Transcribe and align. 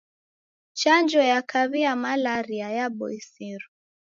Chanjo 0.79 1.21
ya 1.31 1.39
kaw'i 1.49 1.79
ya 1.85 1.93
malaria 2.03 2.67
yaboisiro. 2.77 3.67